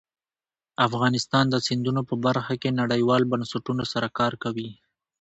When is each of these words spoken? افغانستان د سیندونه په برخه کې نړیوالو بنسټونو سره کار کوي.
افغانستان 0.87 1.45
د 1.49 1.55
سیندونه 1.67 2.01
په 2.09 2.15
برخه 2.25 2.53
کې 2.61 2.77
نړیوالو 2.81 3.29
بنسټونو 3.33 3.83
سره 3.93 4.07
کار 4.19 4.33
کوي. 4.43 4.69